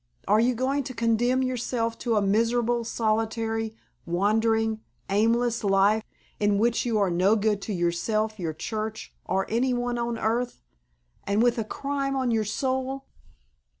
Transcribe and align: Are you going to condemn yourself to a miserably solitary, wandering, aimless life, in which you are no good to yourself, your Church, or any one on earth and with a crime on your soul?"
Are 0.27 0.39
you 0.39 0.55
going 0.55 0.83
to 0.85 0.95
condemn 0.95 1.43
yourself 1.43 1.95
to 1.99 2.15
a 2.15 2.23
miserably 2.23 2.83
solitary, 2.85 3.75
wandering, 4.03 4.81
aimless 5.11 5.63
life, 5.63 6.01
in 6.39 6.57
which 6.57 6.87
you 6.87 6.97
are 6.97 7.11
no 7.11 7.35
good 7.35 7.61
to 7.61 7.71
yourself, 7.75 8.39
your 8.39 8.51
Church, 8.53 9.13
or 9.25 9.45
any 9.47 9.75
one 9.75 9.99
on 9.99 10.17
earth 10.17 10.63
and 11.25 11.43
with 11.43 11.59
a 11.59 11.63
crime 11.63 12.15
on 12.15 12.31
your 12.31 12.45
soul?" 12.45 13.05